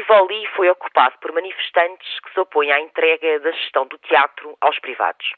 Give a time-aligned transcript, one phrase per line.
[0.00, 4.78] Rivoli foi ocupado por manifestantes que se opõem à entrega da gestão do teatro aos
[4.78, 5.34] privados.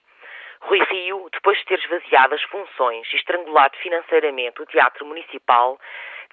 [0.61, 5.81] Rui Rio, depois de ter esvaziado as funções e estrangulado financeiramente o Teatro Municipal,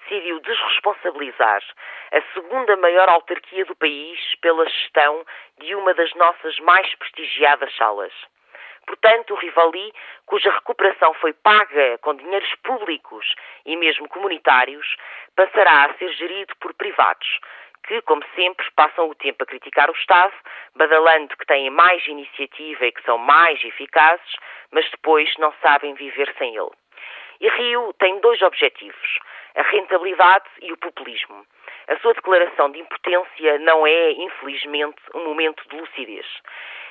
[0.01, 1.63] decidiu desresponsabilizar
[2.11, 5.25] a segunda maior autarquia do país pela gestão
[5.57, 8.13] de uma das nossas mais prestigiadas salas.
[8.85, 9.93] Portanto, o Rivali,
[10.25, 13.25] cuja recuperação foi paga com dinheiros públicos
[13.65, 14.95] e mesmo comunitários,
[15.35, 17.39] passará a ser gerido por privados,
[17.89, 20.33] que, como sempre, passam o tempo a criticar o Estado,
[20.75, 24.35] badalando que têm mais iniciativa e que são mais eficazes,
[24.71, 26.69] mas depois não sabem viver sem ele.
[27.41, 29.19] E Rio tem dois objetivos:
[29.55, 31.43] a rentabilidade e o populismo.
[31.87, 36.27] A sua declaração de impotência não é, infelizmente, um momento de lucidez.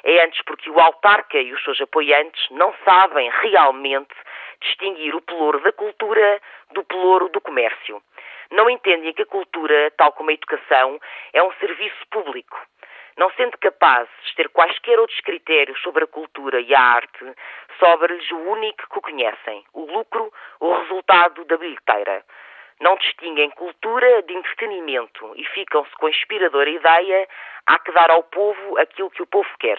[0.03, 4.15] É antes porque o autarca e os seus apoiantes não sabem realmente
[4.61, 6.41] distinguir o pelouro da cultura
[6.73, 8.03] do pelouro do comércio.
[8.51, 10.99] Não entendem que a cultura, tal como a educação,
[11.33, 12.59] é um serviço público.
[13.17, 17.25] Não sendo capazes de ter quaisquer outros critérios sobre a cultura e a arte,
[17.79, 22.25] sobra-lhes o único que conhecem, o lucro, o resultado da bilheteira.
[22.81, 27.29] Não distinguem cultura de entretenimento e ficam-se com a inspiradora ideia
[27.67, 29.79] há que dar ao povo aquilo que o povo quer,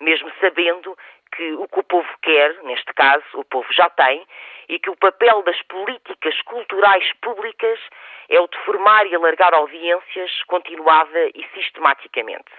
[0.00, 0.96] mesmo sabendo
[1.34, 4.24] que o que o povo quer, neste caso, o povo já tem,
[4.68, 7.78] e que o papel das políticas culturais públicas
[8.28, 12.50] é o de formar e alargar audiências continuada e sistematicamente.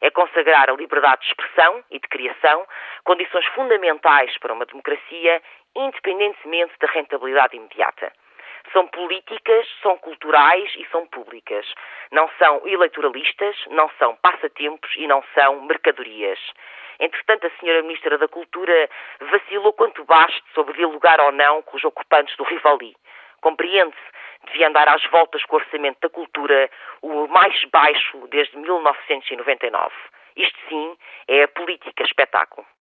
[0.00, 2.66] É consagrar a liberdade de expressão e de criação,
[3.04, 5.40] condições fundamentais para uma democracia,
[5.76, 8.12] independentemente da rentabilidade imediata.
[8.72, 11.66] São políticas, são culturais e são públicas.
[12.10, 16.38] Não são eleitoralistas, não são passatempos e não são mercadorias.
[17.00, 18.88] Entretanto, a senhora Ministra da Cultura
[19.20, 22.94] vacilou quanto baste sobre dialogar ou não com os ocupantes do Rivali.
[23.40, 24.00] Compreende-se,
[24.46, 29.92] devia andar às voltas com o orçamento da cultura, o mais baixo desde 1999.
[30.36, 30.96] Isto sim
[31.26, 31.46] é